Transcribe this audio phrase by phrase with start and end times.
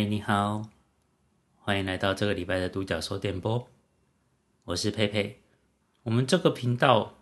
[0.00, 0.62] 嗨，你好，
[1.58, 3.68] 欢迎来到这个礼拜的独角兽电波。
[4.64, 5.40] 我是佩佩。
[6.04, 7.18] 我们这个频道，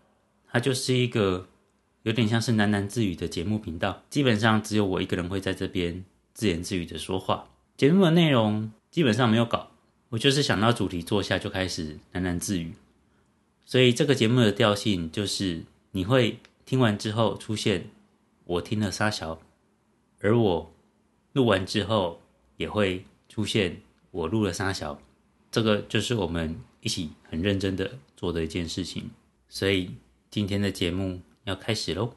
[0.46, 1.48] 它就是一个
[2.04, 4.04] 有点像是喃喃自语的节目频道。
[4.08, 7.48] 基本上只有我一个人会在这边自言自语的说话。
[7.76, 9.72] 节目的内容基本上没有搞，
[10.10, 12.74] 我就是想到主题坐下就开始喃喃自语。
[13.64, 17.90] 所以这个节目的调性就是你会听完之后出现
[18.44, 19.40] 我听了沙小，
[20.20, 20.72] 而我
[21.32, 22.20] 录完之后
[22.58, 23.80] 也会出现
[24.10, 25.00] 我录了沙小。
[25.50, 29.08] 这个就是我们一起很认真的做的一件事情，
[29.48, 29.90] 所以
[30.30, 32.12] 今天的节目要开始喽。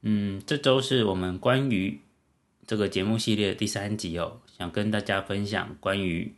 [0.00, 2.00] 嗯，这周是我们关于
[2.66, 6.32] 这个节目系列第三集哦，想跟大家分享关于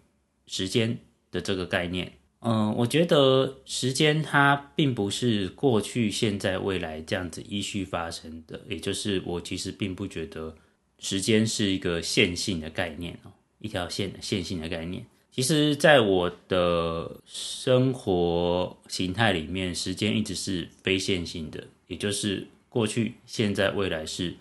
[0.50, 0.98] 时间
[1.30, 2.12] 的这个概念。
[2.40, 10.56] 嗯，我觉得时间它并不是过去、现在、未来这样子依序发生的，也就是我其实并不觉得
[10.98, 15.06] 时间是一个线性的概念哦，一条线线性的概念。
[15.30, 24.34] 其实，在我的生活形态里面，时间一直是非线性的，也就是过去、现在、未来是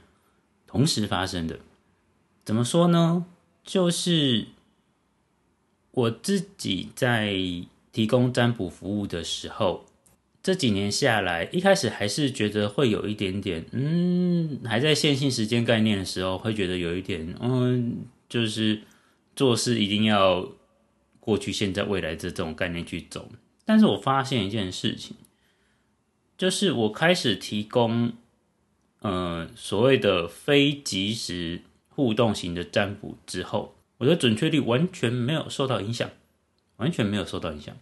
[0.66, 1.60] 同时发生的。
[2.44, 3.26] 怎么说呢？
[3.64, 4.48] 就是
[6.00, 7.36] 我自己在。
[7.92, 9.84] 提供占卜服务的时候，
[10.44, 18.84] 这几年下来，一开始还是觉得会有一点点，嗯，还在线性时间概念的时候，会觉得有一点，嗯，就是
[19.36, 20.48] 做事一定要
[21.20, 23.28] 过去、现在、未来这种概念去走。
[23.66, 25.18] 但是我发现一件事情，
[26.38, 28.14] 就是我开始提供，
[29.00, 36.10] 呃，所谓的非即时互动型的占卜之后，我的准确率完全没有受到影响。
[36.80, 37.76] 完全没有受到影响。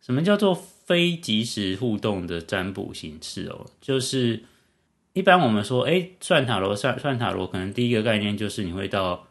[0.00, 3.66] 什么叫做非即时互动的占卜形式哦？
[3.82, 4.44] 就是
[5.12, 9.28] 一般我们说，哎，算塔罗算算塔罗，可能第一个概念就是你会到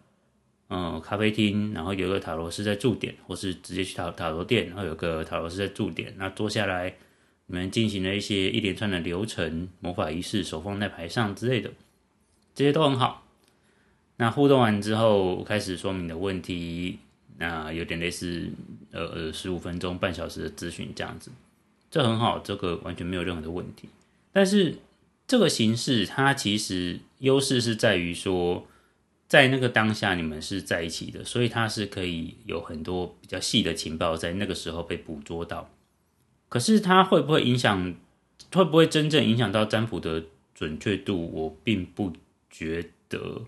[0.70, 6.96] 嗯咖啡厅，然后有个塔罗师在驻点，或是直接去塔塔罗店，然后有个塔罗师在驻点，那坐下来
[7.48, 11.72] 你们进行了一些一连串的流程、魔法仪式、手放在牌上之类的，
[12.54, 13.27] 这些都很好。
[14.18, 17.00] 那互动完之后，开始说明的问题。
[17.40, 18.50] 那有点类似，
[18.92, 21.30] 呃呃，十五分钟、半小时的咨询这样子，
[21.92, 23.90] 这很好，这个完全没有任何的问题。
[24.32, 24.80] 但是
[25.28, 28.66] 这个形式它其实优势是在于说，
[29.28, 35.70] 在那个当下你们是在一起的，所以它是可以有很多比较细的情报在那个时候被捕捉到。
[36.50, 37.94] 可是它会不会影响，
[38.52, 40.24] 会不会真正影响到占卜的
[40.56, 41.30] 准确度？
[41.32, 42.14] 我并不
[42.50, 43.44] 觉得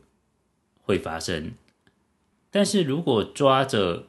[0.89, 1.51] 会发生。
[2.49, 4.07] 但是如果抓着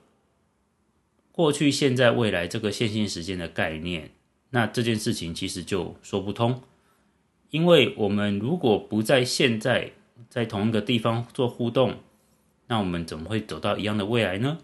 [1.31, 4.13] 过去、现在、未来这个线性时间的概念，
[4.49, 6.63] 那这件事情其实就说不通。
[7.51, 9.93] 因为我们如果不在现在
[10.31, 11.99] 在同一个地方做互动，
[12.69, 14.57] 那我们怎么会走到一样的未来呢？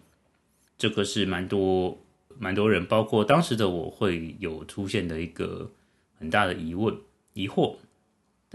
[0.78, 1.98] 这个是蛮多
[2.38, 5.70] 蛮多人，包括当时的我会有出现的一个
[6.18, 6.96] 很大的疑问、
[7.34, 7.76] 疑惑。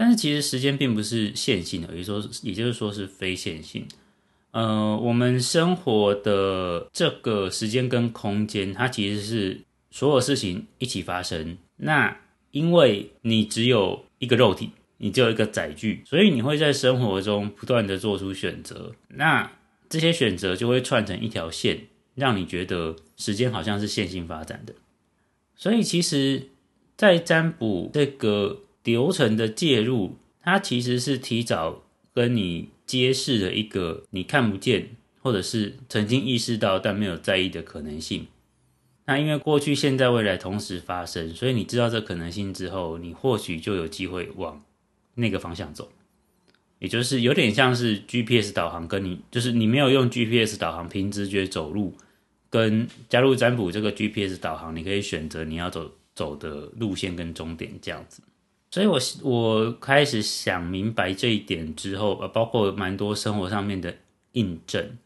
[0.02, 3.86] 但是其实时间并不是线性的，也就是说，也就是说是非线性。
[4.50, 9.60] 呃，我们生活的这个时间跟空间，它其实是
[9.92, 11.56] 所有事情一起发生。
[11.76, 12.16] 那
[12.50, 18.96] 因为你只有一个肉体，你只有一个载具，所以你会在生活中不断的做出选择。
[19.06, 19.52] 那
[19.88, 21.86] 这些选择就会串成一条线，
[22.16, 24.74] 让你觉得时间好像是线性发展的。
[25.54, 26.48] 所以其实，
[26.96, 31.82] 在占卜这个流程的介入，它其实是提早
[32.14, 32.68] 跟你。
[32.84, 34.90] 揭示了一个你看不见，
[35.22, 38.26] 或者是曾经意识到但没有在意的可能性。
[39.06, 44.62] 那因为过去、现在、未来同时发生，所以你知道这可能性之后，你或许就有机会往
[45.14, 45.90] 那个方向走。
[46.80, 51.96] 也就是有点像是 GPS 导航，跟你就是你没有用 GPS 导航，凭直觉走路，
[52.50, 58.20] 跟加入占卜这个 GPS 导航，你可以选择你要走走的路线跟终点这样子。
[58.72, 63.94] 所以，我我开始想明白这一点之后，呃，包括蛮多生活上面的
[64.32, 64.96] 印证，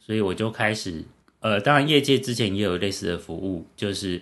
[0.00, 1.04] 所以我就开始，
[1.38, 4.20] 呃，当然业界之前也有类似的服务，就是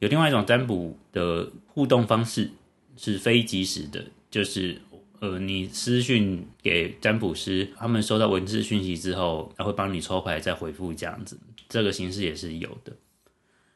[0.00, 2.50] 有另外一种占卜的互动方式
[2.96, 4.76] 是非即时的，就是
[5.20, 11.38] 呃，你私讯给占卜师，他们收到文字讯息之后，他会帮你抽牌再回复这样子，
[11.68, 12.92] 这个形式也是有的。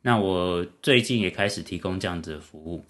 [0.02, 2.84] 那我最近也开始提供这样子的服务。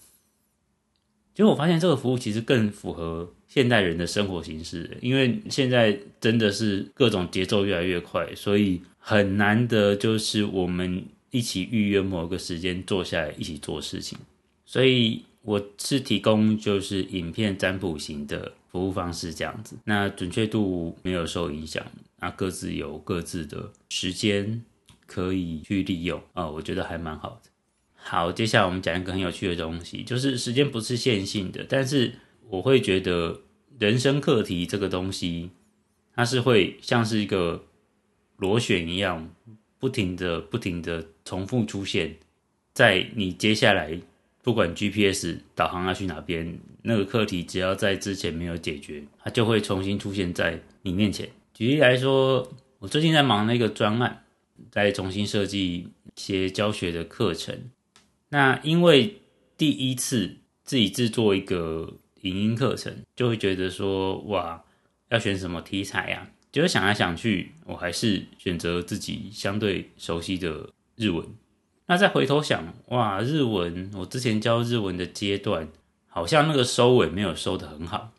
[1.37, 14.19] 结果我发现这个服务其实更符合现代人的生活形式，因为现在真的是各种节奏越来越快，所以很难得就是我们一起预约某个时间坐下来一起做事情。
[14.65, 21.85] 所以我是提供就是影片占卜型的服务方式这样子，那准确度没有受影响，
[22.19, 24.63] 那各自有各自的时间
[25.07, 27.51] 可以去利用啊，我觉得还蛮好的。
[28.09, 32.13] 好，接下来我们讲一个很有趣的东西，就是时间不是线性的，但是
[32.49, 33.41] 我会觉得
[33.81, 35.51] 人生课题这个东西，
[36.15, 37.65] 它是会像是一个
[38.37, 39.29] 螺旋一样，
[39.81, 42.15] 不停的、不停的重复出现
[42.73, 44.01] 在你接下来
[44.41, 51.29] 不管 GPS 导航要去哪边，那个课题只要在之前没有解决，它就会重新出现在你面前。
[51.53, 52.49] 举例来说，
[52.79, 54.25] 我最近在忙那个专案，
[54.71, 57.59] 在重新设计一些教学的课程。
[58.29, 59.23] 那因为
[59.57, 64.65] 第一次自己制作一个影音课程，就会觉得说哇，
[65.11, 66.29] 要选什么题材呀？
[66.51, 71.25] 就是想来想去，我还是选择自己相对熟悉的日文。
[71.87, 75.69] 那再回头想，哇，日文我之前教日文的阶段，
[76.09, 78.13] 好像那个收尾没有收的很好。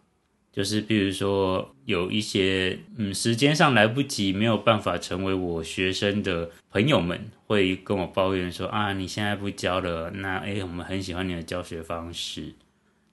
[0.57, 12.55] 就是比如说有一些嗯时间上来不及，没有办法成为我学生的朋友们，会跟我抱怨说啊，你现在不教了，那诶，我们很喜欢你的教学方式，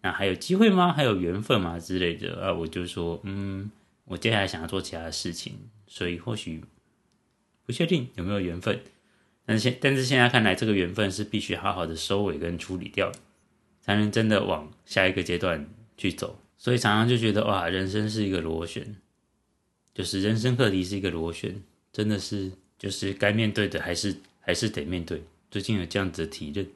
[0.00, 0.90] 那还有机会吗？
[0.90, 1.78] 还有缘分吗？
[1.78, 3.70] 之类的啊，我就说嗯，
[4.06, 5.52] 我接下来想要做其他的事情，
[5.86, 6.64] 所以或许
[7.66, 8.80] 不确定有没有缘分，
[9.44, 13.12] 但是现但是现在看来，这个缘分是必须好好的收尾跟处理掉，
[13.82, 15.66] 才能真的往下一个阶段
[15.98, 16.38] 去走。
[16.64, 18.96] 所以常常就觉得哇，人生是一个螺旋，
[19.92, 21.62] 就是人生课题是一个螺旋，
[21.92, 25.22] 真的是就是该面对的还是还是得面对。
[25.50, 26.66] 最近有这样子的体认，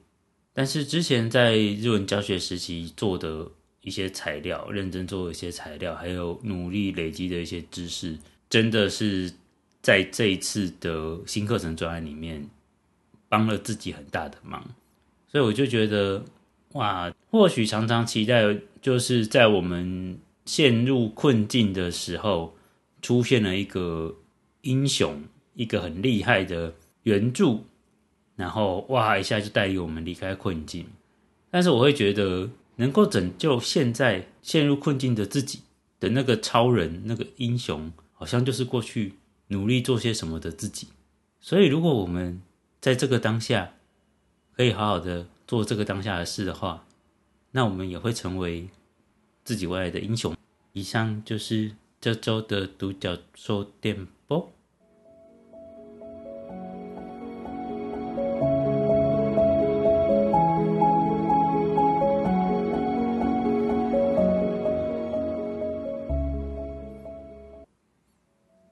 [0.52, 3.50] 但是之前在日文教学时期做的
[3.80, 8.18] 一些材料，认真做一些材料，还有努力累积的一些知识，
[8.50, 9.32] 真的是
[9.80, 12.46] 在这一次的新课程专案里面
[13.26, 14.62] 帮了自己很大的忙。
[15.28, 16.22] 所以我就觉得
[16.78, 18.56] 哇，或许常常期待。
[18.80, 22.56] 就是在我们陷入困境的时候，
[23.02, 24.14] 出现了一个
[24.60, 26.72] 英雄，一个很厉害的
[27.02, 27.64] 援助，
[28.36, 30.86] 然后哇一下就带领我们离开困境。
[31.50, 35.62] 但是我会觉得，能够拯救现在陷入困境的自己
[35.98, 39.14] 的那个超人、那个英雄，好像就是过去
[39.48, 40.86] 努力做些什么的自己。
[41.40, 42.40] 所以，如果我们
[42.80, 43.72] 在这个当下
[44.54, 46.84] 可以好好的做这个当下的事的话，
[47.52, 48.68] 那我们也会成为
[49.42, 50.36] 自己未来的英雄。
[50.74, 54.52] 以上就是这周的独角兽电波。